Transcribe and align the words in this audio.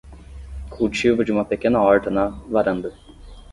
Cultivo 0.71 1.23
de 1.23 1.31
uma 1.31 1.45
pequena 1.45 1.79
horta 1.79 2.09
na 2.09 2.29
varanda 2.49 2.91